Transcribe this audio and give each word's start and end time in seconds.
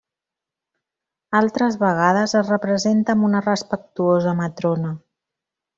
Altres 1.41 1.77
vegades 1.83 2.35
es 2.41 2.51
representa 2.55 3.17
amb 3.17 3.31
una 3.31 3.45
respectuosa 3.51 4.35
matrona. 4.45 4.97